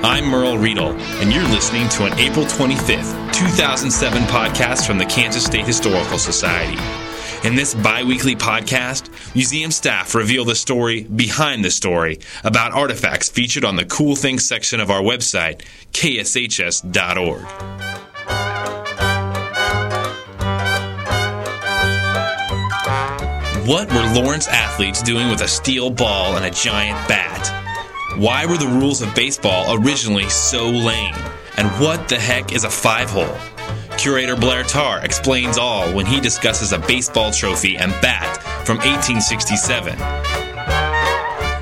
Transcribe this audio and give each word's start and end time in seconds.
I'm 0.00 0.26
Merle 0.26 0.58
Riedel, 0.58 0.92
and 1.20 1.32
you're 1.32 1.42
listening 1.48 1.88
to 1.88 2.04
an 2.04 2.16
April 2.20 2.46
25th, 2.46 3.34
2007 3.34 4.22
podcast 4.24 4.86
from 4.86 4.96
the 4.96 5.04
Kansas 5.04 5.44
State 5.44 5.66
Historical 5.66 6.18
Society. 6.18 6.80
In 7.42 7.56
this 7.56 7.74
bi 7.74 8.04
weekly 8.04 8.36
podcast, 8.36 9.10
museum 9.34 9.72
staff 9.72 10.14
reveal 10.14 10.44
the 10.44 10.54
story 10.54 11.02
behind 11.02 11.64
the 11.64 11.70
story 11.72 12.20
about 12.44 12.70
artifacts 12.72 13.28
featured 13.28 13.64
on 13.64 13.74
the 13.74 13.84
Cool 13.86 14.14
Things 14.14 14.46
section 14.46 14.78
of 14.78 14.88
our 14.88 15.02
website, 15.02 15.62
kshs.org. 15.92 17.42
What 23.66 23.92
were 23.92 24.14
Lawrence 24.14 24.46
athletes 24.46 25.02
doing 25.02 25.28
with 25.28 25.40
a 25.40 25.48
steel 25.48 25.90
ball 25.90 26.36
and 26.36 26.44
a 26.44 26.50
giant 26.52 27.08
bat? 27.08 27.57
Why 28.18 28.46
were 28.46 28.56
the 28.56 28.66
rules 28.66 29.00
of 29.00 29.14
baseball 29.14 29.78
originally 29.78 30.28
so 30.28 30.68
lame? 30.68 31.14
And 31.56 31.68
what 31.80 32.08
the 32.08 32.18
heck 32.18 32.52
is 32.52 32.64
a 32.64 32.68
five 32.68 33.08
hole? 33.08 33.32
Curator 33.96 34.34
Blair 34.34 34.64
Tarr 34.64 35.04
explains 35.04 35.56
all 35.56 35.88
when 35.94 36.04
he 36.04 36.18
discusses 36.20 36.72
a 36.72 36.80
baseball 36.80 37.30
trophy 37.30 37.76
and 37.76 37.92
bat 38.02 38.42
from 38.66 38.78
1867. 38.78 39.96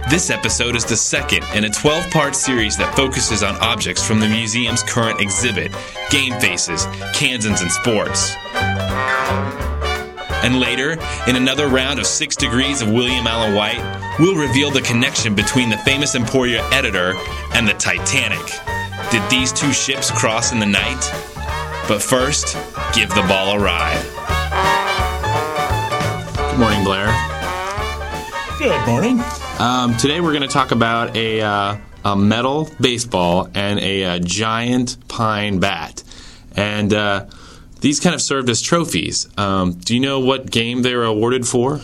This 0.09 0.30
episode 0.30 0.77
is 0.77 0.87
the 0.87 0.97
second 0.97 1.45
in 1.55 1.64
a 1.64 1.69
12 1.69 2.11
part 2.11 2.34
series 2.34 2.78
that 2.78 2.97
focuses 2.97 3.42
on 3.42 3.56
objects 3.56 4.03
from 4.03 4.19
the 4.19 4.28
museum's 4.28 4.83
current 4.83 5.20
exhibit 5.20 5.75
Game 6.09 6.41
Faces, 6.41 6.86
Kansans 7.12 7.61
and 7.61 7.70
Sports. 7.70 8.34
And 10.47 10.61
later, 10.61 10.92
in 11.27 11.34
another 11.34 11.66
round 11.66 11.98
of 11.98 12.06
Six 12.06 12.36
Degrees 12.36 12.80
of 12.80 12.89
William 12.89 13.27
Allen 13.27 13.52
White, 13.56 13.83
we'll 14.20 14.36
reveal 14.36 14.70
the 14.70 14.80
connection 14.80 15.34
between 15.34 15.70
the 15.70 15.77
famous 15.78 16.14
Emporia 16.14 16.62
editor 16.70 17.14
and 17.53 17.66
the 17.66 17.72
Titanic. 17.72 18.47
Did 19.11 19.28
these 19.28 19.53
two 19.53 19.72
ships 19.72 20.08
cross 20.08 20.53
in 20.53 20.61
the 20.61 20.66
night? 20.66 21.00
But 21.88 22.00
first, 22.00 22.56
give 22.94 23.08
the 23.08 23.22
ball 23.22 23.56
a 23.56 23.58
ride. 23.58 24.00
Good 26.53 26.60
morning, 26.60 26.84
Blair. 26.84 27.06
Good 28.56 28.86
morning. 28.86 29.20
Um, 29.58 29.97
today 29.97 30.20
we're 30.20 30.31
going 30.31 30.42
to 30.42 30.48
talk 30.48 30.70
about 30.70 31.16
a, 31.16 31.41
uh, 31.41 31.77
a 32.05 32.14
metal 32.14 32.70
baseball 32.81 33.48
and 33.53 33.81
a, 33.81 34.03
a, 34.03 34.10
uh, 34.10 34.19
giant 34.20 35.08
pine 35.08 35.58
bat. 35.58 36.05
And 36.55 36.94
uh, 36.94 37.27
these 37.87 38.01
kind 38.01 38.17
of 38.17 38.20
served 38.20 38.51
as 38.51 38.61
trophies. 38.61 39.29
Um, 39.39 39.75
do 39.75 39.95
you 39.95 40.01
know 40.01 40.19
what 40.19 40.51
game 40.51 40.83
they 40.83 40.97
were 40.97 41.05
awarded 41.05 41.47
for? 41.47 41.81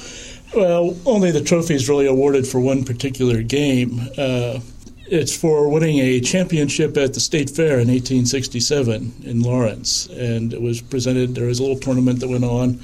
Well, 0.52 0.96
only 1.06 1.30
the 1.30 1.40
trophy 1.40 1.76
is 1.76 1.88
really 1.88 2.06
awarded 2.06 2.44
for 2.44 2.58
one 2.58 2.82
particular 2.82 3.40
game. 3.44 4.00
Uh, 4.18 4.58
it's 5.06 5.36
for 5.36 5.68
winning 5.68 6.00
a 6.00 6.18
championship 6.18 6.96
at 6.96 7.14
the 7.14 7.20
State 7.20 7.50
Fair 7.50 7.74
in 7.74 7.86
1867 7.86 9.14
in 9.22 9.42
Lawrence, 9.42 10.08
and 10.08 10.52
it 10.52 10.60
was 10.60 10.80
presented. 10.80 11.36
There 11.36 11.46
was 11.46 11.60
a 11.60 11.62
little 11.62 11.78
tournament 11.78 12.18
that 12.18 12.28
went 12.28 12.44
on. 12.44 12.80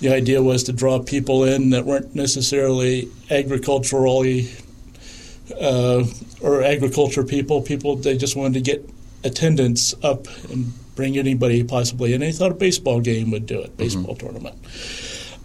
The 0.00 0.12
idea 0.12 0.42
was 0.42 0.64
to 0.64 0.72
draw 0.72 0.98
people 0.98 1.44
in 1.44 1.70
that 1.70 1.84
weren't 1.86 2.16
necessarily 2.16 3.08
agriculturally 3.30 4.50
uh, 5.60 6.02
or 6.40 6.64
agriculture 6.64 7.22
people. 7.22 7.62
People 7.62 7.94
they 7.94 8.16
just 8.16 8.34
wanted 8.34 8.54
to 8.54 8.60
get 8.60 8.90
attendance 9.22 9.94
up 10.02 10.26
and 10.50 10.72
bring 10.96 11.16
anybody 11.16 11.62
possibly. 11.62 12.12
And 12.14 12.22
they 12.22 12.32
thought 12.32 12.50
a 12.50 12.54
baseball 12.54 13.00
game 13.00 13.30
would 13.30 13.46
do 13.46 13.60
it, 13.60 13.68
mm-hmm. 13.68 13.76
baseball 13.76 14.16
mm-hmm. 14.16 14.26
tournament. 14.26 14.56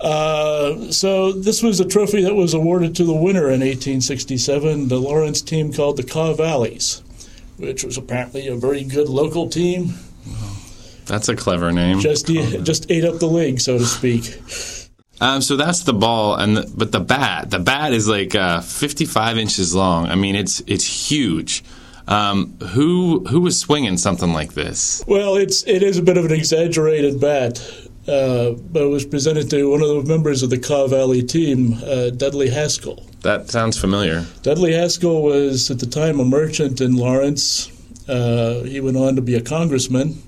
Uh, 0.02 0.92
so 0.92 1.32
this 1.32 1.62
was 1.62 1.80
a 1.80 1.86
trophy 1.86 2.24
that 2.24 2.34
was 2.34 2.56
awarded 2.56 2.96
to 2.96 3.04
the 3.04 3.14
winner 3.14 3.46
in 3.46 3.60
1867, 3.60 4.88
the 4.88 4.98
Lawrence 4.98 5.42
team 5.44 5.72
called 5.72 5.98
the 5.98 6.04
Kaw 6.04 6.34
Valleys, 6.34 7.04
which 7.58 7.84
was 7.84 7.98
apparently 7.98 8.48
a 8.48 8.56
very 8.56 8.84
good 8.84 9.10
local 9.10 9.48
team. 9.48 9.94
That's 11.06 11.30
a 11.30 11.36
clever 11.36 11.72
name. 11.72 12.00
Just 12.00 12.28
just 12.28 12.90
ate 12.90 13.04
up 13.04 13.20
the 13.20 13.28
league, 13.28 13.60
so 13.60 13.78
to 13.78 13.86
speak. 13.86 14.40
Um, 15.20 15.42
so 15.42 15.56
that's 15.56 15.82
the 15.82 15.94
ball, 15.94 16.36
and 16.36 16.58
the, 16.58 16.74
but 16.76 16.92
the 16.92 17.00
bat, 17.00 17.52
the 17.52 17.60
bat 17.60 17.94
is 17.94 18.08
like 18.08 18.34
uh, 18.34 18.62
55 18.62 19.38
inches 19.38 19.76
long. 19.76 20.08
I 20.08 20.16
mean, 20.16 20.36
it's 20.36 20.64
it's 20.66 20.86
huge. 20.86 21.64
Um, 22.12 22.58
who 22.60 23.24
who 23.30 23.40
was 23.40 23.58
swinging 23.58 23.96
something 23.96 24.34
like 24.34 24.54
this? 24.54 25.02
Well, 25.08 25.36
it's 25.36 25.66
it 25.66 25.82
is 25.82 25.98
a 25.98 26.02
bit 26.02 26.18
of 26.18 26.26
an 26.26 26.34
exaggerated 26.34 27.22
bat, 27.22 27.62
uh, 28.06 28.52
but 28.52 28.84
it 28.84 28.90
was 28.90 29.06
presented 29.06 29.50
to 29.52 29.70
one 29.70 29.82
of 29.82 29.88
the 29.88 30.04
members 30.04 30.44
of 30.44 30.50
the 30.50 30.60
Kaw 30.60 30.88
Valley 30.88 31.24
team, 31.24 31.76
uh, 31.86 32.10
Dudley 32.10 32.50
Haskell. 32.50 33.06
That 33.22 33.50
sounds 33.50 33.80
familiar. 33.80 34.26
Dudley 34.44 34.74
Haskell 34.74 35.24
was 35.24 35.72
at 35.72 35.80
the 35.80 35.86
time 35.86 36.20
a 36.20 36.26
merchant 36.26 36.82
in 36.82 36.98
Lawrence. 36.98 37.72
Uh, 38.10 38.64
he 38.64 38.82
went 38.82 38.98
on 38.98 39.16
to 39.16 39.22
be 39.22 39.36
a 39.36 39.42
congressman, 39.42 40.22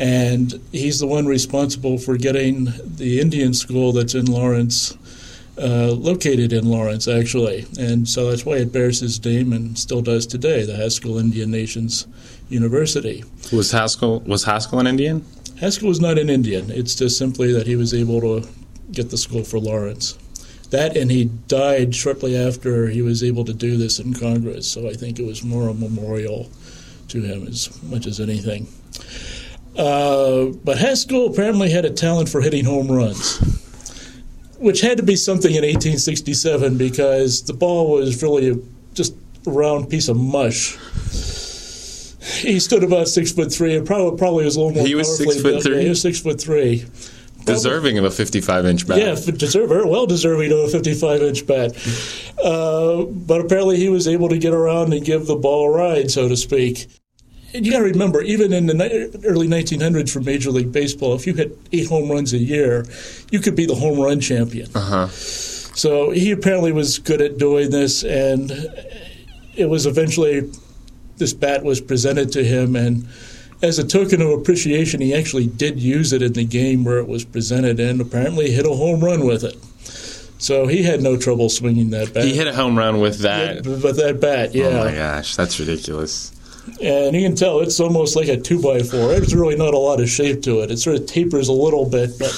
and 0.00 0.60
he's 0.72 0.98
the 0.98 1.06
one 1.06 1.26
responsible 1.26 1.98
for 1.98 2.16
getting 2.16 2.72
the 2.84 3.20
Indian 3.20 3.54
school 3.54 3.92
that's 3.92 4.16
in 4.16 4.26
Lawrence 4.26 4.98
uh, 5.58 5.92
located 5.92 6.52
in 6.52 6.66
Lawrence, 6.66 7.08
actually, 7.08 7.66
and 7.78 8.08
so 8.08 8.30
that's 8.30 8.44
why 8.44 8.56
it 8.56 8.72
bears 8.72 9.00
his 9.00 9.24
name 9.24 9.52
and 9.52 9.78
still 9.78 10.02
does 10.02 10.26
today, 10.26 10.64
the 10.64 10.76
Haskell 10.76 11.18
Indian 11.18 11.50
Nations 11.50 12.06
University. 12.48 13.24
Was 13.52 13.70
Haskell 13.72 14.20
was 14.20 14.44
Haskell 14.44 14.80
an 14.80 14.86
Indian? 14.86 15.24
Haskell 15.58 15.88
was 15.88 16.00
not 16.00 16.18
an 16.18 16.28
Indian. 16.28 16.70
It's 16.70 16.94
just 16.94 17.16
simply 17.16 17.52
that 17.52 17.66
he 17.66 17.76
was 17.76 17.94
able 17.94 18.20
to 18.20 18.48
get 18.92 19.10
the 19.10 19.16
school 19.16 19.44
for 19.44 19.58
Lawrence. 19.58 20.18
That 20.70 20.96
and 20.96 21.10
he 21.10 21.26
died 21.48 21.94
shortly 21.94 22.36
after 22.36 22.88
he 22.88 23.00
was 23.00 23.22
able 23.22 23.44
to 23.44 23.54
do 23.54 23.76
this 23.76 23.98
in 23.98 24.12
Congress. 24.12 24.70
So 24.70 24.88
I 24.88 24.92
think 24.92 25.18
it 25.18 25.24
was 25.24 25.42
more 25.42 25.68
a 25.68 25.74
memorial 25.74 26.50
to 27.08 27.22
him 27.22 27.46
as 27.46 27.82
much 27.84 28.06
as 28.06 28.20
anything. 28.20 28.66
Uh, 29.78 30.46
but 30.64 30.78
Haskell 30.78 31.26
apparently 31.26 31.70
had 31.70 31.84
a 31.84 31.90
talent 31.90 32.28
for 32.28 32.40
hitting 32.40 32.64
home 32.64 32.90
runs 32.90 33.55
which 34.58 34.80
had 34.80 34.96
to 34.98 35.02
be 35.02 35.16
something 35.16 35.50
in 35.50 35.62
1867 35.62 36.76
because 36.76 37.42
the 37.42 37.52
ball 37.52 37.90
was 37.90 38.22
really 38.22 38.62
just 38.94 39.14
a 39.46 39.50
round 39.50 39.90
piece 39.90 40.08
of 40.08 40.16
mush. 40.16 40.76
He 42.40 42.58
stood 42.58 42.82
about 42.82 43.08
six 43.08 43.32
foot 43.32 43.52
three, 43.52 43.76
and 43.76 43.86
probably 43.86 44.18
probably 44.18 44.44
was 44.44 44.56
a 44.56 44.60
little 44.60 44.74
more. 44.74 44.86
He 44.86 44.94
was 44.94 45.16
six 45.16 45.40
foot 45.40 45.62
three. 45.62 45.82
he 45.82 45.88
was 45.88 46.02
six 46.02 46.20
foot 46.20 46.40
three. 46.40 46.84
Deserving 47.44 47.96
of 47.96 48.04
a 48.04 48.10
55 48.10 48.66
inch 48.66 48.88
bat. 48.88 48.98
Yeah, 48.98 49.14
deserve, 49.14 49.70
well 49.70 50.06
deserving 50.06 50.50
of 50.50 50.58
a 50.58 50.68
55 50.68 51.22
inch 51.22 51.46
bat. 51.46 51.76
Uh, 52.42 53.04
but 53.04 53.40
apparently 53.40 53.76
he 53.76 53.88
was 53.88 54.08
able 54.08 54.28
to 54.30 54.38
get 54.38 54.52
around 54.52 54.92
and 54.92 55.04
give 55.04 55.26
the 55.26 55.36
ball 55.36 55.66
a 55.66 55.70
ride, 55.70 56.10
so 56.10 56.28
to 56.28 56.36
speak 56.36 56.88
you 57.64 57.72
got 57.72 57.78
to 57.78 57.84
remember, 57.84 58.22
even 58.22 58.52
in 58.52 58.66
the 58.66 59.22
early 59.24 59.48
1900s 59.48 60.12
for 60.12 60.20
Major 60.20 60.50
League 60.50 60.72
Baseball, 60.72 61.14
if 61.14 61.26
you 61.26 61.34
hit 61.34 61.56
eight 61.72 61.88
home 61.88 62.10
runs 62.10 62.32
a 62.32 62.38
year, 62.38 62.84
you 63.30 63.40
could 63.40 63.56
be 63.56 63.66
the 63.66 63.74
home 63.74 63.98
run 63.98 64.20
champion. 64.20 64.68
Uh-huh. 64.74 65.08
So 65.08 66.10
he 66.10 66.30
apparently 66.30 66.72
was 66.72 66.98
good 66.98 67.20
at 67.20 67.38
doing 67.38 67.70
this, 67.70 68.02
and 68.02 68.50
it 69.54 69.68
was 69.68 69.86
eventually 69.86 70.50
this 71.16 71.32
bat 71.32 71.64
was 71.64 71.80
presented 71.80 72.32
to 72.32 72.44
him, 72.44 72.76
and 72.76 73.06
as 73.62 73.78
a 73.78 73.86
token 73.86 74.20
of 74.20 74.30
appreciation, 74.30 75.00
he 75.00 75.14
actually 75.14 75.46
did 75.46 75.80
use 75.80 76.12
it 76.12 76.22
in 76.22 76.34
the 76.34 76.44
game 76.44 76.84
where 76.84 76.98
it 76.98 77.08
was 77.08 77.24
presented, 77.24 77.80
and 77.80 78.00
apparently 78.00 78.50
hit 78.50 78.66
a 78.66 78.74
home 78.74 79.02
run 79.02 79.26
with 79.26 79.44
it. 79.44 79.56
So 80.38 80.66
he 80.66 80.82
had 80.82 81.00
no 81.00 81.16
trouble 81.16 81.48
swinging 81.48 81.90
that 81.90 82.12
bat. 82.12 82.24
He 82.24 82.34
hit 82.34 82.46
a 82.46 82.54
home 82.54 82.76
run 82.76 83.00
with 83.00 83.20
that. 83.20 83.66
With 83.66 83.96
that 83.96 84.20
bat, 84.20 84.54
yeah. 84.54 84.66
Oh 84.66 84.84
my 84.84 84.94
gosh, 84.94 85.34
that's 85.34 85.58
ridiculous 85.58 86.35
and 86.80 87.14
you 87.14 87.22
can 87.22 87.36
tell 87.36 87.60
it's 87.60 87.80
almost 87.80 88.16
like 88.16 88.28
a 88.28 88.36
two 88.36 88.60
by 88.60 88.82
four. 88.82 89.08
There's 89.08 89.34
really 89.34 89.56
not 89.56 89.74
a 89.74 89.78
lot 89.78 90.00
of 90.00 90.08
shape 90.08 90.42
to 90.42 90.60
it. 90.60 90.70
It 90.70 90.78
sort 90.78 90.96
of 90.96 91.06
tapers 91.06 91.48
a 91.48 91.52
little 91.52 91.88
bit, 91.88 92.18
but. 92.18 92.30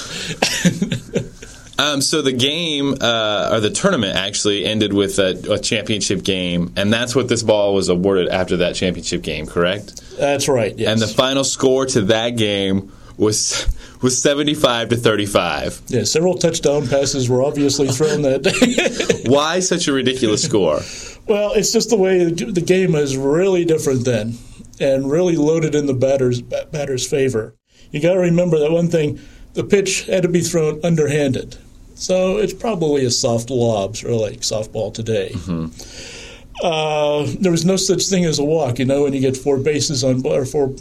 um, 1.79 2.01
so 2.01 2.21
the 2.21 2.31
game 2.31 2.95
uh, 3.01 3.49
or 3.53 3.59
the 3.59 3.71
tournament 3.71 4.15
actually 4.15 4.65
ended 4.65 4.93
with 4.93 5.19
a, 5.19 5.53
a, 5.53 5.59
championship 5.59 6.23
game, 6.23 6.73
and 6.75 6.91
that's 6.93 7.15
what 7.15 7.27
this 7.27 7.43
ball 7.43 7.73
was 7.73 7.89
awarded 7.89 8.29
after 8.29 8.57
that 8.57 8.75
championship 8.75 9.21
game. 9.21 9.45
Correct? 9.45 10.01
That's 10.17 10.47
right. 10.47 10.77
Yes. 10.77 10.91
And 10.91 11.01
the 11.01 11.07
final 11.07 11.43
score 11.43 11.85
to 11.87 12.01
that 12.03 12.31
game 12.31 12.91
was 13.17 13.67
was 14.01 14.21
75 14.21 14.89
to 14.89 14.95
35. 14.95 15.81
Yeah, 15.87 16.03
several 16.03 16.37
touchdown 16.37 16.87
passes 16.87 17.29
were 17.29 17.43
obviously 17.43 17.89
thrown 17.89 18.21
that 18.21 18.43
day. 18.43 19.29
Why 19.29 19.59
such 19.59 19.87
a 19.87 19.93
ridiculous 19.93 20.43
score? 20.43 20.79
Well, 21.29 21.53
it's 21.53 21.71
just 21.71 21.91
the 21.91 21.95
way 21.95 22.23
the 22.23 22.59
game 22.59 22.95
is 22.95 23.15
really 23.15 23.63
different 23.63 24.03
then 24.03 24.33
and 24.79 25.11
really 25.11 25.35
loaded 25.35 25.75
in 25.75 25.85
the 25.85 25.93
batter's 25.93 26.41
batter's 26.41 27.07
favor. 27.07 27.53
You 27.91 28.01
got 28.01 28.13
to 28.13 28.19
remember 28.19 28.57
that 28.57 28.71
one 28.71 28.87
thing, 28.87 29.19
the 29.53 29.63
pitch 29.63 30.05
had 30.07 30.23
to 30.23 30.27
be 30.27 30.41
thrown 30.41 30.83
underhanded. 30.83 31.57
So 31.93 32.37
it's 32.37 32.53
probably 32.53 33.05
a 33.05 33.11
soft 33.11 33.51
lob, 33.51 33.97
sort 33.97 34.13
of 34.13 34.21
like 34.21 34.39
softball 34.39 34.91
today. 34.91 35.31
Mm-hmm. 35.33 36.65
Uh, 36.65 37.27
there 37.39 37.51
was 37.51 37.63
no 37.63 37.75
such 37.75 38.07
thing 38.07 38.25
as 38.25 38.39
a 38.39 38.43
walk. 38.43 38.79
You 38.79 38.85
know, 38.85 39.03
when 39.03 39.13
you 39.13 39.21
get 39.21 39.37
four 39.37 39.59
bases 39.59 40.03
on 40.03 40.25
or 40.25 40.45
four 40.45 40.73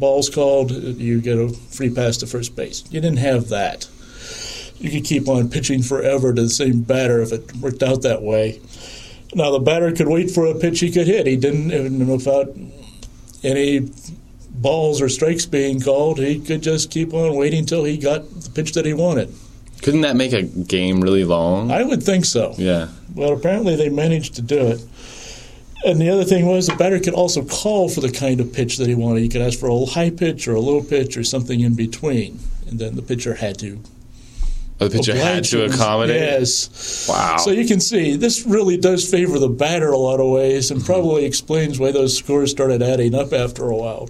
ball's 0.00 0.28
called, 0.28 0.72
you 0.72 1.20
get 1.20 1.38
a 1.38 1.48
free 1.48 1.90
pass 1.94 2.16
to 2.18 2.26
first 2.26 2.56
base. 2.56 2.82
You 2.90 3.00
didn't 3.00 3.18
have 3.18 3.50
that. 3.50 3.88
You 4.78 4.90
could 4.90 5.04
keep 5.04 5.28
on 5.28 5.48
pitching 5.48 5.82
forever 5.82 6.34
to 6.34 6.42
the 6.42 6.50
same 6.50 6.80
batter 6.82 7.22
if 7.22 7.32
it 7.32 7.54
worked 7.56 7.84
out 7.84 8.02
that 8.02 8.22
way. 8.22 8.60
Now 9.34 9.50
the 9.50 9.60
batter 9.60 9.92
could 9.92 10.08
wait 10.08 10.30
for 10.30 10.46
a 10.46 10.54
pitch 10.54 10.80
he 10.80 10.90
could 10.90 11.06
hit. 11.06 11.26
He 11.26 11.36
didn't, 11.36 11.72
uh, 11.72 11.76
and 11.76 12.08
without 12.08 12.54
any 13.42 13.90
balls 14.50 15.00
or 15.00 15.08
strikes 15.08 15.46
being 15.46 15.80
called, 15.80 16.18
he 16.18 16.40
could 16.40 16.62
just 16.62 16.90
keep 16.90 17.14
on 17.14 17.36
waiting 17.36 17.60
until 17.60 17.84
he 17.84 17.96
got 17.96 18.28
the 18.42 18.50
pitch 18.50 18.72
that 18.72 18.84
he 18.84 18.92
wanted. 18.92 19.32
Couldn't 19.82 20.02
that 20.02 20.16
make 20.16 20.32
a 20.32 20.42
game 20.42 21.00
really 21.00 21.24
long? 21.24 21.70
I 21.70 21.82
would 21.82 22.02
think 22.02 22.24
so. 22.24 22.54
yeah. 22.58 22.88
Well, 23.14 23.32
apparently 23.32 23.76
they 23.76 23.88
managed 23.88 24.34
to 24.34 24.42
do 24.42 24.58
it. 24.58 24.80
And 25.84 25.98
the 25.98 26.10
other 26.10 26.24
thing 26.24 26.44
was 26.46 26.66
the 26.66 26.76
batter 26.76 27.00
could 27.00 27.14
also 27.14 27.42
call 27.42 27.88
for 27.88 28.00
the 28.02 28.12
kind 28.12 28.40
of 28.40 28.52
pitch 28.52 28.76
that 28.76 28.86
he 28.86 28.94
wanted. 28.94 29.22
He 29.22 29.28
could 29.30 29.40
ask 29.40 29.58
for 29.58 29.68
a 29.70 29.86
high 29.86 30.10
pitch 30.10 30.46
or 30.46 30.54
a 30.54 30.60
low 30.60 30.82
pitch 30.82 31.16
or 31.16 31.24
something 31.24 31.60
in 31.60 31.74
between, 31.74 32.38
and 32.68 32.78
then 32.78 32.96
the 32.96 33.02
pitcher 33.02 33.34
had 33.36 33.58
to. 33.60 33.80
Oh, 34.80 34.88
the 34.88 34.98
pitcher 34.98 35.14
had 35.14 35.44
to 35.44 35.64
accommodate. 35.64 36.16
Yes. 36.16 37.06
Wow. 37.08 37.36
So 37.36 37.50
you 37.50 37.66
can 37.66 37.80
see 37.80 38.16
this 38.16 38.46
really 38.46 38.78
does 38.78 39.08
favor 39.08 39.38
the 39.38 39.48
batter 39.48 39.90
a 39.90 39.98
lot 39.98 40.20
of 40.20 40.30
ways, 40.30 40.70
and 40.70 40.84
probably 40.84 41.26
explains 41.26 41.78
why 41.78 41.92
those 41.92 42.16
scores 42.16 42.50
started 42.50 42.82
adding 42.82 43.14
up 43.14 43.32
after 43.32 43.68
a 43.68 43.76
while. 43.76 44.08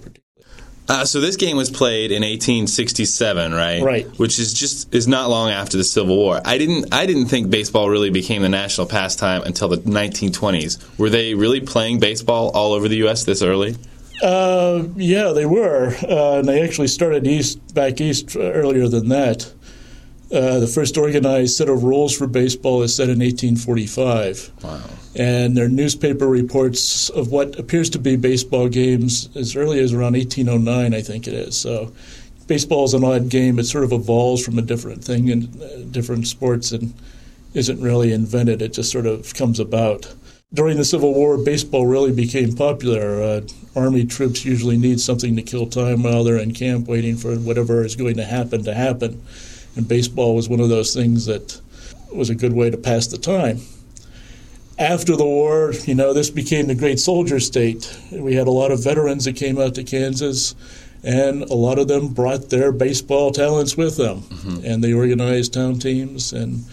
Uh, 0.87 1.05
so 1.05 1.21
this 1.21 1.37
game 1.37 1.55
was 1.55 1.69
played 1.69 2.11
in 2.11 2.21
1867, 2.21 3.53
right? 3.53 3.81
Right. 3.81 4.07
Which 4.19 4.39
is 4.39 4.53
just 4.53 4.93
is 4.93 5.07
not 5.07 5.29
long 5.29 5.49
after 5.49 5.77
the 5.77 5.83
Civil 5.83 6.17
War. 6.17 6.41
I 6.43 6.57
didn't 6.57 6.93
I 6.93 7.05
didn't 7.05 7.27
think 7.27 7.49
baseball 7.49 7.89
really 7.89 8.09
became 8.09 8.41
the 8.41 8.49
national 8.49 8.87
pastime 8.87 9.41
until 9.43 9.69
the 9.69 9.77
1920s. 9.77 10.97
Were 10.97 11.09
they 11.09 11.33
really 11.33 11.61
playing 11.61 11.99
baseball 11.99 12.49
all 12.53 12.73
over 12.73 12.87
the 12.87 12.97
U.S. 12.97 13.23
this 13.23 13.41
early? 13.41 13.75
Uh, 14.21 14.83
yeah, 14.97 15.31
they 15.31 15.45
were, 15.45 15.95
uh, 16.07 16.39
and 16.39 16.47
they 16.47 16.61
actually 16.61 16.87
started 16.87 17.25
east 17.25 17.73
back 17.73 17.99
east 17.99 18.35
earlier 18.37 18.87
than 18.87 19.09
that. 19.09 19.51
Uh, 20.31 20.59
the 20.59 20.67
first 20.67 20.97
organized 20.97 21.57
set 21.57 21.67
of 21.67 21.83
rules 21.83 22.15
for 22.15 22.25
baseball 22.25 22.81
is 22.83 22.95
set 22.95 23.09
in 23.09 23.19
1845. 23.19 24.51
Wow. 24.63 24.81
and 25.15 25.57
are 25.57 25.67
newspaper 25.67 26.27
reports 26.27 27.09
of 27.09 27.31
what 27.31 27.59
appears 27.59 27.89
to 27.89 27.99
be 27.99 28.15
baseball 28.15 28.69
games 28.69 29.29
as 29.35 29.57
early 29.57 29.79
as 29.79 29.91
around 29.91 30.13
1809, 30.13 30.93
I 30.93 31.01
think 31.01 31.27
it 31.27 31.33
is. 31.33 31.57
So, 31.59 31.91
baseball 32.47 32.85
is 32.85 32.93
an 32.93 33.03
odd 33.03 33.29
game. 33.29 33.59
It 33.59 33.65
sort 33.65 33.83
of 33.83 33.91
evolves 33.91 34.43
from 34.43 34.57
a 34.57 34.61
different 34.61 35.03
thing 35.03 35.27
in 35.27 35.49
uh, 35.61 35.83
different 35.91 36.27
sports 36.27 36.71
and 36.71 36.93
isn't 37.53 37.81
really 37.81 38.13
invented. 38.13 38.61
It 38.61 38.73
just 38.73 38.91
sort 38.91 39.05
of 39.05 39.33
comes 39.33 39.59
about. 39.59 40.13
During 40.53 40.77
the 40.77 40.85
Civil 40.85 41.13
War, 41.13 41.37
baseball 41.37 41.85
really 41.87 42.11
became 42.11 42.55
popular. 42.55 43.21
Uh, 43.21 43.41
Army 43.75 44.05
troops 44.05 44.43
usually 44.43 44.77
need 44.77 44.99
something 44.99 45.35
to 45.37 45.41
kill 45.41 45.65
time 45.67 46.03
while 46.03 46.23
they're 46.23 46.37
in 46.37 46.53
camp 46.53 46.87
waiting 46.87 47.15
for 47.15 47.35
whatever 47.35 47.85
is 47.85 47.95
going 47.95 48.15
to 48.15 48.25
happen 48.25 48.63
to 48.63 48.73
happen. 48.73 49.21
And 49.75 49.87
baseball 49.87 50.35
was 50.35 50.49
one 50.49 50.59
of 50.59 50.69
those 50.69 50.93
things 50.93 51.25
that 51.25 51.59
was 52.13 52.29
a 52.29 52.35
good 52.35 52.53
way 52.53 52.69
to 52.69 52.77
pass 52.77 53.07
the 53.07 53.17
time 53.17 53.61
after 54.81 55.15
the 55.15 55.25
war, 55.25 55.73
you 55.85 55.93
know, 55.93 56.11
this 56.11 56.29
became 56.29 56.67
the 56.67 56.75
great 56.75 56.99
soldier 56.99 57.39
state. 57.39 57.95
We 58.11 58.33
had 58.33 58.47
a 58.47 58.51
lot 58.51 58.71
of 58.71 58.83
veterans 58.83 59.25
that 59.25 59.35
came 59.35 59.59
out 59.59 59.75
to 59.75 59.83
Kansas, 59.83 60.55
and 61.03 61.43
a 61.43 61.53
lot 61.53 61.77
of 61.77 61.87
them 61.87 62.09
brought 62.09 62.49
their 62.49 62.71
baseball 62.71 63.31
talents 63.31 63.77
with 63.77 63.97
them. 63.97 64.21
Mm-hmm. 64.21 64.65
And 64.65 64.83
they 64.83 64.93
organized 64.93 65.53
town 65.53 65.79
teams, 65.79 66.33
and 66.33 66.65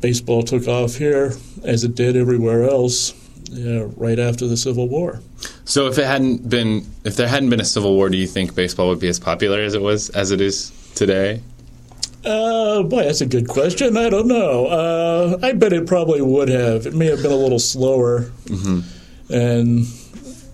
baseball 0.00 0.42
took 0.42 0.66
off 0.66 0.96
here 0.96 1.34
as 1.62 1.84
it 1.84 1.94
did 1.94 2.16
everywhere 2.16 2.64
else. 2.64 3.14
Right 3.50 4.18
after 4.18 4.46
the 4.46 4.58
Civil 4.58 4.90
War. 4.90 5.22
So 5.64 5.86
if 5.86 5.96
it 5.96 6.04
hadn't 6.04 6.50
been 6.50 6.84
if 7.04 7.16
there 7.16 7.26
hadn't 7.26 7.48
been 7.48 7.62
a 7.62 7.64
Civil 7.64 7.94
War, 7.94 8.10
do 8.10 8.18
you 8.18 8.26
think 8.26 8.54
baseball 8.54 8.88
would 8.88 9.00
be 9.00 9.08
as 9.08 9.18
popular 9.18 9.62
as 9.62 9.72
it 9.72 9.80
was 9.80 10.10
as 10.10 10.32
it 10.32 10.42
is 10.42 10.70
today? 10.94 11.40
Uh, 12.24 12.82
boy, 12.82 13.04
that's 13.04 13.20
a 13.20 13.26
good 13.26 13.48
question. 13.48 13.96
I 13.96 14.10
don't 14.10 14.26
know. 14.26 14.66
Uh, 14.66 15.38
I 15.42 15.52
bet 15.52 15.72
it 15.72 15.86
probably 15.86 16.20
would 16.20 16.48
have. 16.48 16.86
It 16.86 16.94
may 16.94 17.06
have 17.06 17.22
been 17.22 17.30
a 17.32 17.36
little 17.36 17.58
slower, 17.60 18.30
and 19.30 19.86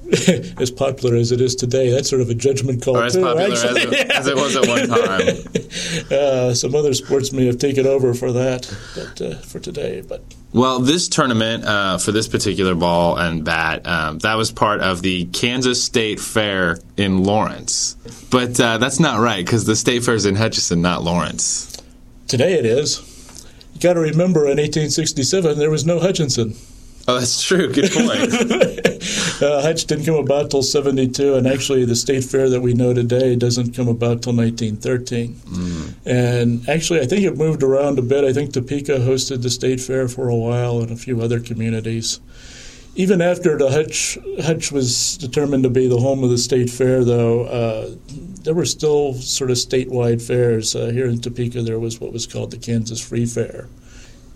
as 0.61 0.71
popular 0.71 1.17
as 1.17 1.33
it 1.33 1.41
is 1.41 1.55
today. 1.55 1.91
That's 1.91 2.09
sort 2.11 2.21
of 2.23 2.29
a 2.31 2.35
judgment 2.35 2.83
call 2.83 2.99
Or 2.99 3.05
as 3.05 3.15
too. 3.15 3.23
popular 3.23 3.53
as 3.53 3.65
it, 3.65 3.93
as 4.11 4.27
it 4.27 4.37
was 4.37 4.57
at 4.57 4.69
one 4.69 4.89
time? 6.11 6.19
uh, 6.51 6.55
some 6.55 6.75
other 6.75 6.93
sports 6.95 7.33
may 7.33 7.47
have 7.47 7.59
taken 7.59 7.87
over 7.87 8.13
for 8.15 8.31
that, 8.33 8.71
but 8.95 9.21
uh, 9.23 9.35
for 9.39 9.59
today. 9.59 10.03
But 10.07 10.23
Well, 10.55 10.79
this 10.79 11.09
tournament 11.09 11.65
uh, 11.65 11.99
for 11.99 12.13
this 12.13 12.29
particular 12.29 12.77
ball 12.77 13.17
and 13.19 13.45
bat, 13.45 13.85
um, 13.89 14.19
that 14.21 14.37
was 14.37 14.53
part 14.53 14.83
of 14.83 15.03
the 15.03 15.25
Kansas 15.27 15.83
State 15.83 16.21
Fair 16.21 16.79
in 16.97 17.25
Lawrence. 17.25 17.97
But 18.31 18.61
uh, 18.61 18.79
that's 18.79 19.01
not 19.01 19.19
right 19.19 19.45
because 19.45 19.65
the 19.65 19.75
State 19.75 20.05
Fair 20.05 20.15
is 20.15 20.27
in 20.27 20.37
Hutchinson, 20.37 20.81
not 20.81 21.03
Lawrence. 21.03 21.77
today 22.29 22.55
it 22.55 22.65
is. 22.65 23.01
You 23.75 23.81
got 23.81 23.95
to 23.95 24.01
remember, 24.01 24.43
in 24.43 24.59
1867 24.59 25.59
there 25.59 25.71
was 25.73 25.85
no 25.85 25.99
Hutchinson. 25.99 26.55
Oh, 27.09 27.19
that's 27.19 27.43
true. 27.43 27.73
Good 27.73 27.91
point. 27.91 28.81
Uh, 29.43 29.61
Hutch 29.61 29.85
didn't 29.85 30.07
come 30.07 30.15
about 30.15 30.51
till 30.51 30.63
72, 30.63 31.35
and 31.35 31.47
actually 31.47 31.85
the 31.85 31.97
state 31.97 32.25
fair 32.25 32.49
that 32.49 32.61
we 32.61 32.73
know 32.73 32.95
today 32.95 33.35
doesn't 33.37 33.75
come 33.75 33.89
about 33.89 34.23
till 34.23 34.35
1913. 34.35 35.41
And 36.07 36.69
actually, 36.69 37.01
I 37.01 37.07
think 37.07 37.23
it 37.23 37.37
moved 37.37 37.63
around 37.63 37.99
a 37.99 38.03
bit. 38.03 38.25
I 38.25 38.33
think 38.33 38.53
Topeka 38.53 38.99
hosted 38.99 39.43
the 39.43 39.51
state 39.51 39.81
fair 39.81 40.07
for 40.09 40.29
a 40.29 40.37
while 40.37 40.81
and 40.81 40.91
a 40.91 40.97
few 40.97 41.23
other 41.23 41.41
communities. 41.41 42.21
Even 42.97 43.21
after 43.21 43.59
the 43.59 43.71
Hutch, 43.71 44.19
Hutch 44.43 44.71
was 44.71 45.17
determined 45.17 45.65
to 45.65 45.71
be 45.71 45.89
the 45.89 45.99
home 45.99 46.23
of 46.23 46.31
the 46.31 46.39
state 46.39 46.71
fair, 46.71 47.05
though, 47.05 47.45
uh, 47.45 47.91
there 48.43 48.55
were 48.55 48.67
still 48.67 49.15
sort 49.15 49.51
of 49.51 49.57
statewide 49.57 50.25
fairs. 50.25 50.77
Uh, 50.77 50.87
here 50.87 51.07
in 51.07 51.21
Topeka, 51.21 51.63
there 51.63 51.79
was 51.79 52.01
what 52.01 52.13
was 52.13 52.27
called 52.27 52.51
the 52.51 52.59
Kansas 52.59 53.01
Free 53.01 53.27
Fair. 53.27 53.67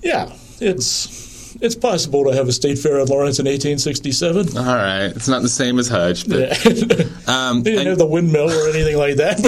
Yeah, 0.02 0.32
it's 0.60 1.37
it's 1.60 1.74
possible 1.74 2.24
to 2.24 2.32
have 2.32 2.48
a 2.48 2.52
state 2.52 2.78
fair 2.78 2.98
in 3.00 3.06
Lawrence 3.08 3.38
in 3.38 3.46
1867. 3.46 4.56
All 4.56 4.64
right, 4.64 5.04
it's 5.06 5.28
not 5.28 5.42
the 5.42 5.48
same 5.48 5.78
as 5.78 5.88
Hutch, 5.88 6.28
but 6.28 6.38
Yeah. 6.64 7.04
um, 7.26 7.62
they 7.62 7.70
didn't 7.72 7.80
and- 7.80 7.88
have 7.88 7.98
the 7.98 8.06
windmill 8.06 8.50
or 8.50 8.68
anything 8.70 8.96
like 8.96 9.16
that, 9.16 9.36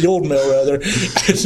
the 0.00 0.06
old 0.06 0.26
mill 0.26 0.48
rather. 0.50 0.80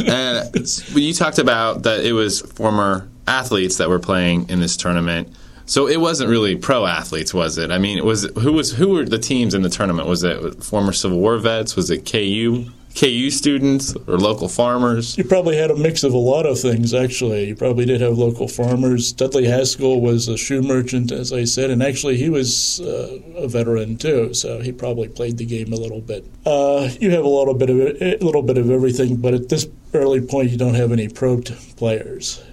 And 0.09 0.95
you 0.95 1.13
talked 1.13 1.39
about 1.39 1.83
that 1.83 2.05
it 2.05 2.13
was 2.13 2.41
former 2.41 3.07
athletes 3.27 3.77
that 3.77 3.89
were 3.89 3.99
playing 3.99 4.49
in 4.49 4.59
this 4.59 4.75
tournament. 4.77 5.33
So 5.65 5.87
it 5.87 5.97
wasn't 5.99 6.29
really 6.29 6.55
pro 6.57 6.85
athletes, 6.85 7.33
was 7.33 7.57
it? 7.57 7.71
I 7.71 7.77
mean, 7.77 7.97
it 7.97 8.03
was 8.03 8.23
who 8.37 8.51
was 8.53 8.73
who 8.73 8.89
were 8.89 9.05
the 9.05 9.17
teams 9.17 9.53
in 9.53 9.61
the 9.61 9.69
tournament? 9.69 10.07
Was 10.09 10.23
it 10.23 10.61
former 10.63 10.91
Civil 10.91 11.19
War 11.19 11.37
vets? 11.37 11.75
Was 11.77 11.89
it 11.89 12.05
KU 12.09 12.65
KU 12.95 13.29
students 13.29 13.95
or 14.07 14.17
local 14.17 14.47
farmers? 14.47 15.17
you 15.17 15.23
probably 15.23 15.57
had 15.57 15.71
a 15.71 15.75
mix 15.75 16.03
of 16.03 16.13
a 16.13 16.17
lot 16.17 16.45
of 16.45 16.59
things, 16.59 16.93
actually. 16.93 17.47
You 17.47 17.55
probably 17.55 17.85
did 17.85 18.01
have 18.01 18.17
local 18.17 18.47
farmers. 18.47 19.11
Dudley 19.11 19.45
Haskell 19.45 19.99
was 20.01 20.27
a 20.27 20.37
shoe 20.37 20.61
merchant, 20.61 21.11
as 21.11 21.33
I 21.33 21.43
said, 21.45 21.69
and 21.69 21.81
actually 21.81 22.17
he 22.17 22.29
was 22.29 22.81
uh, 22.81 23.19
a 23.35 23.47
veteran 23.47 23.97
too, 23.97 24.33
so 24.33 24.59
he 24.61 24.71
probably 24.71 25.07
played 25.07 25.37
the 25.37 25.45
game 25.45 25.73
a 25.73 25.77
little 25.77 26.01
bit. 26.01 26.25
Uh, 26.45 26.89
you 26.99 27.11
have 27.11 27.23
a 27.23 27.27
little 27.27 27.53
bit 27.53 27.69
of 27.69 27.77
a 27.79 28.17
little 28.23 28.43
bit 28.43 28.57
of 28.57 28.69
everything, 28.69 29.17
but 29.17 29.33
at 29.33 29.49
this 29.49 29.67
early 29.93 30.21
point, 30.21 30.51
you 30.51 30.57
don't 30.57 30.75
have 30.75 30.91
any 30.91 31.07
pro 31.07 31.41
players, 31.77 32.43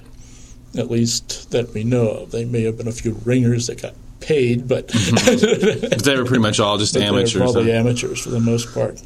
at 0.77 0.91
least 0.91 1.51
that 1.51 1.73
we 1.75 1.85
know 1.85 2.09
of. 2.09 2.31
They 2.31 2.45
may 2.45 2.63
have 2.63 2.79
been 2.79 2.89
a 2.89 2.93
few 2.93 3.13
ringers 3.25 3.67
that 3.67 3.83
got 3.83 3.95
paid, 4.21 4.69
but 4.69 4.89
they 4.89 6.17
were 6.17 6.25
pretty 6.25 6.43
much 6.43 6.61
all 6.61 6.79
just 6.79 6.97
amateurs. 6.97 7.35
Probably 7.35 7.73
huh? 7.73 7.79
amateurs 7.79 8.21
for 8.21 8.31
the 8.31 8.41
most 8.41 8.73
part. 8.73 9.01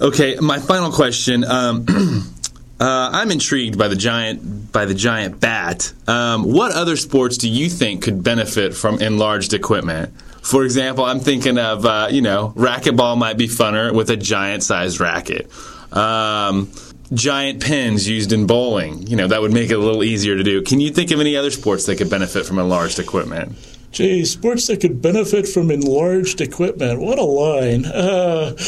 Okay, 0.00 0.36
my 0.40 0.58
final 0.58 0.90
question. 0.90 1.44
Um, 1.44 1.84
uh, 2.80 3.10
I'm 3.12 3.30
intrigued 3.30 3.78
by 3.78 3.88
the 3.88 3.96
giant 3.96 4.72
by 4.72 4.86
the 4.86 4.94
giant 4.94 5.40
bat. 5.40 5.92
Um, 6.06 6.44
what 6.44 6.72
other 6.72 6.96
sports 6.96 7.36
do 7.36 7.50
you 7.50 7.68
think 7.68 8.02
could 8.02 8.24
benefit 8.24 8.74
from 8.74 9.02
enlarged 9.02 9.52
equipment? 9.52 10.14
For 10.42 10.64
example, 10.64 11.04
I'm 11.04 11.20
thinking 11.20 11.58
of 11.58 11.84
uh, 11.84 12.08
you 12.10 12.22
know 12.22 12.54
racquetball 12.56 13.18
might 13.18 13.36
be 13.36 13.46
funner 13.46 13.92
with 13.92 14.08
a 14.08 14.16
giant 14.16 14.62
sized 14.62 15.00
racket. 15.00 15.50
Um, 15.94 16.70
giant 17.12 17.62
pins 17.62 18.08
used 18.08 18.32
in 18.32 18.46
bowling, 18.46 19.06
you 19.06 19.16
know 19.16 19.26
that 19.26 19.42
would 19.42 19.52
make 19.52 19.68
it 19.70 19.74
a 19.74 19.78
little 19.78 20.02
easier 20.02 20.34
to 20.34 20.42
do. 20.42 20.62
Can 20.62 20.80
you 20.80 20.90
think 20.90 21.10
of 21.10 21.20
any 21.20 21.36
other 21.36 21.50
sports 21.50 21.84
that 21.86 21.96
could 21.96 22.08
benefit 22.08 22.46
from 22.46 22.58
enlarged 22.58 22.98
equipment? 22.98 23.54
Gee, 23.92 24.24
sports 24.24 24.66
that 24.68 24.80
could 24.80 25.02
benefit 25.02 25.48
from 25.48 25.70
enlarged 25.70 26.40
equipment. 26.40 27.00
What 27.00 27.18
a 27.18 27.24
line. 27.24 27.84
Uh, 27.84 28.54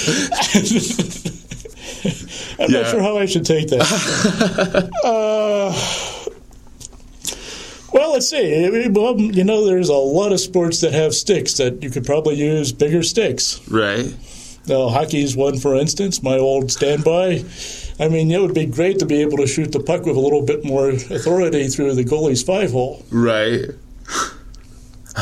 I'm 2.58 2.70
Yeah. 2.70 2.80
not 2.82 2.90
sure 2.90 3.00
how 3.02 3.16
I 3.18 3.26
should 3.26 3.46
take 3.46 3.68
that. 3.68 4.90
uh, 5.04 5.72
well, 7.92 8.12
let's 8.12 8.28
see. 8.28 8.88
Well, 8.90 9.20
you 9.20 9.44
know, 9.44 9.64
there's 9.66 9.88
a 9.88 9.94
lot 9.94 10.32
of 10.32 10.40
sports 10.40 10.80
that 10.80 10.92
have 10.92 11.14
sticks 11.14 11.54
that 11.54 11.82
you 11.82 11.90
could 11.90 12.04
probably 12.04 12.34
use 12.36 12.72
bigger 12.72 13.02
sticks. 13.02 13.60
Right. 13.68 14.12
Now, 14.66 14.88
hockey's 14.88 15.36
one, 15.36 15.58
for 15.58 15.74
instance, 15.74 16.22
my 16.22 16.38
old 16.38 16.70
standby. 16.70 17.44
I 18.00 18.08
mean, 18.08 18.30
it 18.30 18.40
would 18.40 18.54
be 18.54 18.66
great 18.66 18.98
to 19.00 19.06
be 19.06 19.20
able 19.20 19.36
to 19.38 19.46
shoot 19.46 19.72
the 19.72 19.80
puck 19.80 20.04
with 20.06 20.16
a 20.16 20.20
little 20.20 20.42
bit 20.42 20.64
more 20.64 20.90
authority 20.90 21.68
through 21.68 21.94
the 21.94 22.04
goalie's 22.04 22.42
five 22.42 22.70
hole. 22.72 23.04
Right. 23.10 23.66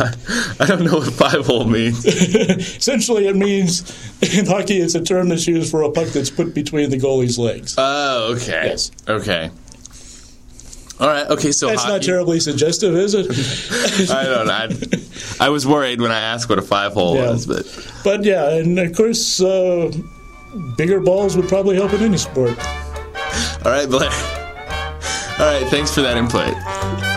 I 0.60 0.66
don't 0.66 0.84
know 0.84 0.98
what 0.98 1.12
five 1.12 1.46
hole 1.46 1.64
means. 1.64 2.04
Essentially, 2.06 3.26
it 3.28 3.36
means 3.36 3.82
in 4.36 4.46
hockey, 4.46 4.78
it's 4.78 4.94
a 4.94 5.02
term 5.02 5.28
that's 5.28 5.46
used 5.46 5.70
for 5.70 5.82
a 5.82 5.90
puck 5.90 6.08
that's 6.08 6.30
put 6.30 6.54
between 6.54 6.90
the 6.90 6.98
goalie's 6.98 7.38
legs. 7.38 7.74
Oh, 7.78 8.34
okay. 8.36 8.66
Yes. 8.68 8.90
Okay. 9.08 9.50
All 10.98 11.06
right. 11.08 11.26
Okay. 11.28 11.52
So 11.52 11.68
That's 11.68 11.82
hockey, 11.82 11.92
not 11.92 12.02
terribly 12.02 12.40
suggestive, 12.40 12.94
is 12.94 13.14
it? 13.14 14.10
I 14.10 14.24
don't 14.24 14.46
know. 14.46 14.52
I, 15.40 15.46
I 15.46 15.48
was 15.48 15.66
worried 15.66 16.00
when 16.00 16.10
I 16.10 16.20
asked 16.20 16.48
what 16.48 16.58
a 16.58 16.62
five 16.62 16.92
hole 16.92 17.16
Yeah. 17.16 17.30
was, 17.30 17.46
but 17.46 17.92
but 18.04 18.24
yeah, 18.24 18.50
and 18.56 18.78
of 18.78 18.94
course, 18.94 19.40
uh, 19.40 19.90
bigger 20.76 21.00
balls 21.00 21.36
would 21.36 21.48
probably 21.48 21.76
help 21.76 21.92
in 21.94 22.02
any 22.02 22.18
sport. 22.18 22.50
all 23.64 23.72
right, 23.72 23.88
Blair. 23.88 24.10
All 24.10 25.46
right. 25.46 25.66
Thanks 25.68 25.94
for 25.94 26.02
that 26.02 26.16
input. 26.18 27.09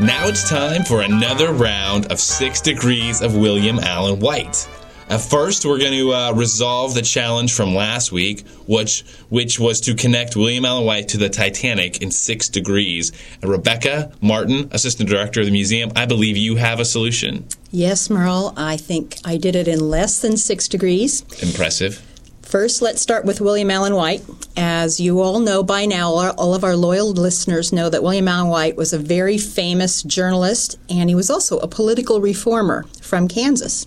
Now 0.00 0.28
it's 0.28 0.48
time 0.48 0.84
for 0.84 1.02
another 1.02 1.52
round 1.52 2.06
of 2.12 2.20
six 2.20 2.60
degrees 2.60 3.20
of 3.20 3.34
William 3.36 3.80
Allen 3.80 4.20
White. 4.20 4.68
At 5.08 5.20
first, 5.22 5.66
we're 5.66 5.80
going 5.80 5.92
to 5.92 6.12
uh, 6.12 6.32
resolve 6.34 6.94
the 6.94 7.02
challenge 7.02 7.52
from 7.52 7.74
last 7.74 8.12
week, 8.12 8.46
which 8.68 9.04
which 9.28 9.58
was 9.58 9.80
to 9.80 9.96
connect 9.96 10.36
William 10.36 10.64
Allen 10.64 10.84
White 10.84 11.08
to 11.08 11.18
the 11.18 11.28
Titanic 11.28 12.00
in 12.00 12.12
six 12.12 12.48
degrees. 12.48 13.10
And 13.42 13.50
Rebecca 13.50 14.12
Martin, 14.20 14.68
assistant 14.70 15.08
director 15.08 15.40
of 15.40 15.46
the 15.46 15.52
museum, 15.52 15.90
I 15.96 16.06
believe 16.06 16.36
you 16.36 16.54
have 16.54 16.78
a 16.78 16.84
solution. 16.84 17.48
Yes, 17.72 18.08
Merle, 18.08 18.54
I 18.56 18.76
think 18.76 19.16
I 19.24 19.36
did 19.36 19.56
it 19.56 19.66
in 19.66 19.80
less 19.80 20.20
than 20.20 20.36
six 20.36 20.68
degrees. 20.68 21.22
Impressive. 21.42 22.07
First, 22.48 22.80
let's 22.80 23.02
start 23.02 23.26
with 23.26 23.42
William 23.42 23.70
Allen 23.70 23.94
White. 23.94 24.22
As 24.56 24.98
you 24.98 25.20
all 25.20 25.38
know 25.38 25.62
by 25.62 25.84
now, 25.84 26.14
all 26.14 26.54
of 26.54 26.64
our 26.64 26.76
loyal 26.76 27.12
listeners 27.12 27.74
know 27.74 27.90
that 27.90 28.02
William 28.02 28.26
Allen 28.26 28.48
White 28.48 28.74
was 28.74 28.94
a 28.94 28.98
very 28.98 29.36
famous 29.36 30.02
journalist 30.02 30.78
and 30.88 31.10
he 31.10 31.14
was 31.14 31.28
also 31.28 31.58
a 31.58 31.68
political 31.68 32.22
reformer 32.22 32.84
from 33.02 33.28
Kansas. 33.28 33.86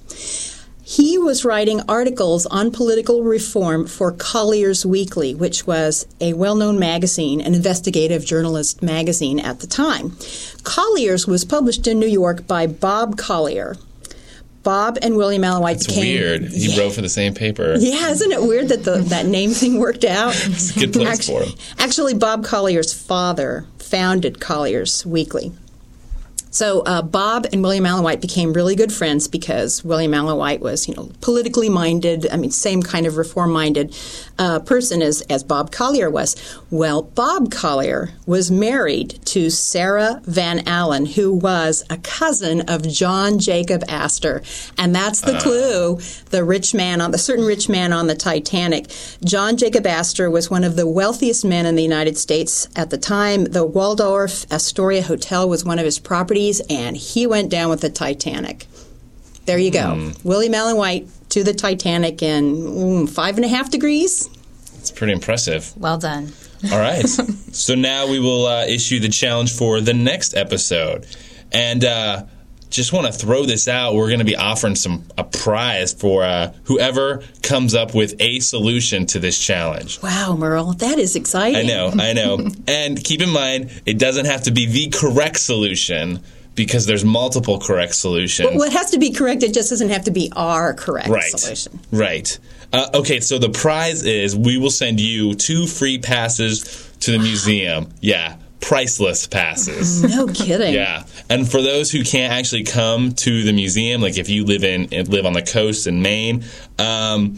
He 0.83 1.17
was 1.17 1.43
writing 1.43 1.81
articles 1.89 2.45
on 2.45 2.69
political 2.69 3.23
reform 3.23 3.87
for 3.87 4.11
Collier's 4.11 4.85
Weekly, 4.85 5.33
which 5.33 5.65
was 5.65 6.05
a 6.19 6.33
well 6.33 6.53
known 6.53 6.77
magazine, 6.77 7.41
an 7.41 7.55
investigative 7.55 8.23
journalist 8.23 8.83
magazine 8.83 9.39
at 9.39 9.61
the 9.61 9.67
time. 9.67 10.15
Collier's 10.61 11.25
was 11.25 11.45
published 11.45 11.87
in 11.87 11.97
New 11.97 12.05
York 12.05 12.45
by 12.45 12.67
Bob 12.67 13.17
Collier. 13.17 13.77
Bob 14.63 14.97
and 15.01 15.17
William 15.17 15.43
Allen 15.43 15.61
White 15.63 15.77
It's 15.77 15.87
became. 15.87 16.01
weird. 16.03 16.43
He 16.43 16.77
wrote 16.79 16.93
for 16.93 17.01
the 17.01 17.09
same 17.09 17.33
paper. 17.33 17.75
Yeah, 17.79 18.09
isn't 18.09 18.31
it 18.31 18.41
weird 18.41 18.69
that 18.69 18.83
the, 18.83 18.97
that 19.09 19.25
name 19.25 19.51
thing 19.51 19.79
worked 19.79 20.03
out? 20.03 20.33
It's 20.51 20.75
a 20.75 20.79
good 20.79 20.93
place 20.93 21.07
actually, 21.07 21.45
for 21.45 21.49
him. 21.51 21.57
Actually, 21.79 22.13
Bob 22.13 22.43
Collier's 22.45 22.93
father 22.93 23.65
founded 23.79 24.39
Collier's 24.39 25.05
Weekly. 25.05 25.51
So 26.51 26.81
uh, 26.81 27.01
Bob 27.01 27.47
and 27.51 27.63
William 27.63 27.85
Allen 27.85 28.03
White 28.03 28.19
became 28.19 28.51
really 28.51 28.75
good 28.75 28.91
friends 28.91 29.27
because 29.27 29.83
William 29.85 30.13
Allen 30.13 30.37
White 30.37 30.59
was, 30.59 30.87
you 30.87 30.93
know, 30.93 31.09
politically 31.21 31.69
minded. 31.69 32.27
I 32.29 32.35
mean, 32.35 32.51
same 32.51 32.83
kind 32.83 33.05
of 33.05 33.15
reform-minded 33.15 33.95
uh, 34.37 34.59
person 34.59 35.01
as 35.01 35.21
as 35.29 35.43
Bob 35.43 35.71
Collier 35.71 36.09
was. 36.09 36.35
Well, 36.69 37.03
Bob 37.03 37.51
Collier 37.51 38.09
was 38.25 38.51
married 38.51 39.19
to 39.27 39.49
Sarah 39.49 40.21
Van 40.25 40.59
Alen, 40.65 41.13
who 41.13 41.33
was 41.33 41.85
a 41.89 41.97
cousin 41.97 42.61
of 42.69 42.87
John 42.87 43.39
Jacob 43.39 43.83
Astor, 43.87 44.43
and 44.77 44.93
that's 44.93 45.21
the 45.21 45.39
clue. 45.39 45.99
The 46.31 46.43
rich 46.43 46.73
man 46.73 46.99
on 46.99 47.11
the 47.11 47.17
certain 47.17 47.45
rich 47.45 47.69
man 47.69 47.93
on 47.93 48.07
the 48.07 48.15
Titanic. 48.15 48.87
John 49.23 49.55
Jacob 49.55 49.87
Astor 49.87 50.29
was 50.29 50.49
one 50.49 50.65
of 50.65 50.75
the 50.75 50.87
wealthiest 50.87 51.45
men 51.45 51.65
in 51.65 51.75
the 51.75 51.83
United 51.83 52.17
States 52.17 52.67
at 52.75 52.89
the 52.89 52.97
time. 52.97 53.45
The 53.45 53.65
Waldorf 53.65 54.51
Astoria 54.51 55.03
Hotel 55.03 55.47
was 55.47 55.63
one 55.63 55.79
of 55.79 55.85
his 55.85 55.99
properties, 56.41 56.61
and 56.69 56.97
he 56.97 57.27
went 57.27 57.49
down 57.49 57.69
with 57.69 57.81
the 57.81 57.89
Titanic. 57.89 58.65
There 59.45 59.57
you 59.57 59.71
go. 59.71 60.11
William 60.23 60.53
Allen 60.53 60.77
White 60.77 61.07
to 61.29 61.43
the 61.43 61.53
Titanic 61.53 62.21
in 62.21 62.55
mm, 62.55 63.09
five 63.09 63.37
and 63.37 63.45
a 63.45 63.47
half 63.47 63.71
degrees. 63.71 64.29
It's 64.77 64.91
pretty 64.91 65.13
impressive. 65.13 65.73
Well 65.77 65.97
done. 65.97 66.31
All 66.71 66.79
right. 66.79 67.07
so 67.07 67.75
now 67.75 68.07
we 68.07 68.19
will 68.19 68.45
uh, 68.45 68.65
issue 68.65 68.99
the 68.99 69.09
challenge 69.09 69.53
for 69.55 69.81
the 69.81 69.93
next 69.93 70.35
episode. 70.35 71.07
And 71.51 71.83
uh, 71.83 72.25
just 72.71 72.93
want 72.93 73.05
to 73.05 73.13
throw 73.13 73.45
this 73.45 73.67
out. 73.67 73.93
We're 73.93 74.07
going 74.07 74.19
to 74.19 74.25
be 74.25 74.35
offering 74.35 74.75
some 74.75 75.03
a 75.17 75.23
prize 75.23 75.93
for 75.93 76.23
uh, 76.23 76.53
whoever 76.63 77.21
comes 77.43 77.75
up 77.75 77.93
with 77.93 78.15
a 78.19 78.39
solution 78.39 79.05
to 79.07 79.19
this 79.19 79.37
challenge. 79.37 80.01
Wow, 80.01 80.35
Merle, 80.37 80.73
that 80.73 80.97
is 80.97 81.15
exciting. 81.15 81.57
I 81.57 81.63
know, 81.63 81.91
I 81.93 82.13
know. 82.13 82.47
and 82.67 83.03
keep 83.03 83.21
in 83.21 83.29
mind, 83.29 83.81
it 83.85 83.99
doesn't 83.99 84.25
have 84.25 84.43
to 84.43 84.51
be 84.51 84.65
the 84.65 84.89
correct 84.89 85.37
solution 85.37 86.21
because 86.55 86.85
there's 86.85 87.05
multiple 87.05 87.59
correct 87.59 87.95
solutions. 87.95 88.49
Well, 88.55 88.63
it 88.63 88.73
has 88.73 88.91
to 88.91 88.99
be 88.99 89.11
correct. 89.11 89.43
It 89.43 89.53
just 89.53 89.69
doesn't 89.69 89.89
have 89.89 90.05
to 90.05 90.11
be 90.11 90.31
our 90.35 90.73
correct 90.73 91.09
Right. 91.09 91.23
solution. 91.31 91.79
Right. 91.91 92.37
Uh, 92.73 92.87
okay, 92.93 93.19
so 93.19 93.37
the 93.37 93.49
prize 93.49 94.03
is 94.03 94.35
we 94.35 94.57
will 94.57 94.69
send 94.69 94.99
you 94.99 95.33
two 95.33 95.67
free 95.67 95.97
passes 95.97 96.89
to 97.01 97.11
the 97.11 97.19
museum. 97.19 97.89
Yeah, 97.99 98.37
priceless 98.61 99.27
passes. 99.27 100.03
No 100.15 100.27
kidding. 100.27 100.73
Yeah, 100.73 101.03
and 101.29 101.49
for 101.49 101.61
those 101.61 101.91
who 101.91 102.03
can't 102.03 102.31
actually 102.33 102.63
come 102.63 103.13
to 103.13 103.43
the 103.43 103.53
museum, 103.53 104.01
like 104.01 104.17
if 104.17 104.29
you 104.29 104.45
live 104.45 104.63
in 104.63 104.87
live 105.09 105.25
on 105.25 105.33
the 105.33 105.41
coast 105.41 105.87
in 105.87 106.01
Maine, 106.01 106.43
um, 106.77 107.35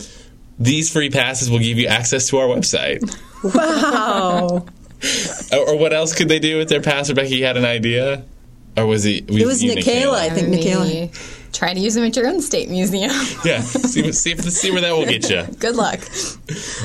these 0.60 0.92
free 0.92 1.10
passes 1.10 1.50
will 1.50 1.60
give 1.60 1.78
you 1.78 1.88
access 1.88 2.28
to 2.30 2.38
our 2.38 2.48
website. 2.48 3.02
Wow. 3.44 4.66
or, 5.52 5.70
or 5.70 5.78
what 5.78 5.92
else 5.92 6.16
could 6.16 6.30
they 6.30 6.40
do 6.40 6.58
with 6.58 6.70
their 6.70 6.82
pass? 6.82 7.10
Rebecca, 7.10 7.36
you 7.36 7.44
had 7.44 7.58
an 7.58 7.66
idea, 7.66 8.24
or 8.78 8.86
was 8.86 9.06
it? 9.06 9.30
It 9.30 9.46
was 9.46 9.62
Nikayla, 9.62 10.14
I 10.14 10.30
think 10.30 10.48
Nikayla. 10.48 10.86
Maybe 10.86 11.12
Try 11.52 11.74
to 11.74 11.80
use 11.80 11.94
them 11.94 12.04
at 12.04 12.16
your 12.16 12.28
own 12.28 12.42
state 12.42 12.70
museum. 12.70 13.12
Yeah, 13.46 13.60
see, 13.62 14.02
what- 14.02 14.16
see, 14.16 14.36
see 14.38 14.72
where 14.72 14.82
that 14.82 14.92
will 14.94 15.06
get 15.06 15.30
you. 15.30 15.44
Good 15.60 15.76
luck. 15.76 16.00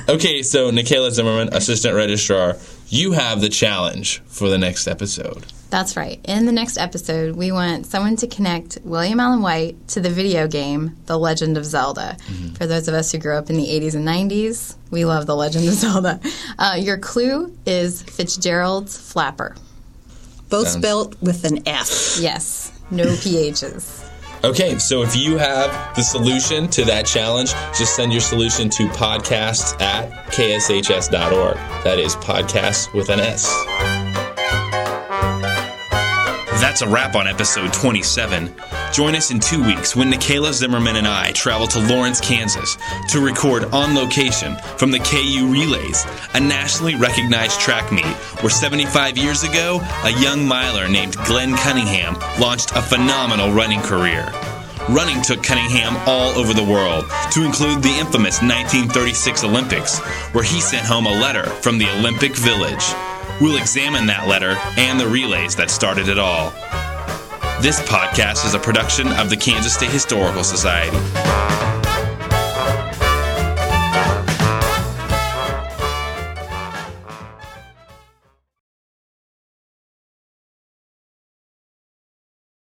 Okay, 0.08 0.42
so 0.42 0.70
Nikayla 0.70 1.10
Zimmerman, 1.10 1.54
assistant 1.54 1.94
registrar, 1.94 2.56
you 2.88 3.12
have 3.12 3.40
the 3.40 3.48
challenge 3.48 4.20
for 4.26 4.48
the 4.48 4.58
next 4.58 4.86
episode. 4.86 5.44
That's 5.70 5.96
right. 5.98 6.18
In 6.24 6.46
the 6.46 6.52
next 6.52 6.78
episode, 6.78 7.36
we 7.36 7.52
want 7.52 7.84
someone 7.84 8.16
to 8.16 8.26
connect 8.26 8.78
William 8.84 9.20
Allen 9.20 9.42
White 9.42 9.88
to 9.88 10.00
the 10.00 10.08
video 10.08 10.48
game 10.48 10.96
The 11.04 11.18
Legend 11.18 11.58
of 11.58 11.64
Zelda. 11.66 12.16
For 12.56 12.66
those 12.66 12.88
of 12.88 12.94
us 12.94 13.12
who 13.12 13.18
grew 13.18 13.36
up 13.36 13.50
in 13.50 13.56
the 13.56 13.66
80s 13.66 13.94
and 13.94 14.06
90s, 14.08 14.76
we 14.90 15.04
love 15.04 15.26
The 15.26 15.36
Legend 15.36 15.68
of 15.68 15.74
Zelda. 15.74 16.20
Uh, 16.58 16.76
your 16.80 16.96
clue 16.96 17.54
is 17.66 18.02
Fitzgerald's 18.02 18.96
Flapper. 18.96 19.54
Both 20.48 20.68
Sounds- 20.68 20.82
spelt 20.86 21.20
with 21.20 21.44
an 21.44 21.68
F. 21.68 22.16
Yes, 22.18 22.72
no 22.90 23.04
PHs. 23.04 24.07
Okay, 24.44 24.78
so 24.78 25.02
if 25.02 25.16
you 25.16 25.36
have 25.36 25.96
the 25.96 26.02
solution 26.02 26.68
to 26.68 26.84
that 26.84 27.06
challenge, 27.06 27.52
just 27.76 27.96
send 27.96 28.12
your 28.12 28.20
solution 28.20 28.70
to 28.70 28.86
podcasts 28.88 29.80
at 29.80 30.08
kshs.org. 30.28 31.56
That 31.82 31.98
is 31.98 32.14
podcasts 32.16 32.92
with 32.94 33.08
an 33.08 33.18
S. 33.18 33.67
That's 36.68 36.82
a 36.82 36.86
wrap 36.86 37.14
on 37.14 37.26
episode 37.26 37.72
27. 37.72 38.54
Join 38.92 39.14
us 39.14 39.30
in 39.30 39.40
two 39.40 39.64
weeks 39.64 39.96
when 39.96 40.12
Nikayla 40.12 40.52
Zimmerman 40.52 40.96
and 40.96 41.08
I 41.08 41.32
travel 41.32 41.66
to 41.66 41.80
Lawrence, 41.80 42.20
Kansas 42.20 42.76
to 43.08 43.24
record 43.24 43.64
on 43.72 43.94
location 43.94 44.54
from 44.76 44.90
the 44.90 44.98
KU 44.98 45.50
Relays, 45.50 46.04
a 46.34 46.40
nationally 46.40 46.94
recognized 46.94 47.58
track 47.58 47.90
meet 47.90 48.04
where 48.42 48.50
75 48.50 49.16
years 49.16 49.44
ago, 49.44 49.80
a 50.04 50.10
young 50.20 50.46
miler 50.46 50.88
named 50.88 51.16
Glenn 51.24 51.56
Cunningham 51.56 52.16
launched 52.38 52.72
a 52.72 52.82
phenomenal 52.82 53.50
running 53.50 53.80
career. 53.80 54.30
Running 54.90 55.22
took 55.22 55.42
Cunningham 55.42 55.96
all 56.06 56.38
over 56.38 56.52
the 56.52 56.62
world, 56.62 57.06
to 57.32 57.46
include 57.46 57.82
the 57.82 57.96
infamous 57.98 58.42
1936 58.42 59.42
Olympics, 59.42 60.00
where 60.34 60.44
he 60.44 60.60
sent 60.60 60.86
home 60.86 61.06
a 61.06 61.12
letter 61.12 61.46
from 61.46 61.78
the 61.78 61.88
Olympic 61.98 62.36
Village. 62.36 62.84
We'll 63.40 63.56
examine 63.56 64.06
that 64.06 64.26
letter 64.26 64.56
and 64.76 64.98
the 64.98 65.06
relays 65.06 65.54
that 65.56 65.70
started 65.70 66.08
it 66.08 66.18
all. 66.18 66.50
This 67.62 67.80
podcast 67.82 68.44
is 68.44 68.54
a 68.54 68.58
production 68.58 69.08
of 69.12 69.30
the 69.30 69.36
Kansas 69.36 69.74
State 69.74 69.90
Historical 69.90 70.42
Society. 70.42 70.96